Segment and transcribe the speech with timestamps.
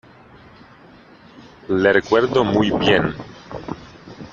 [1.69, 3.13] le recuerdo muy bien.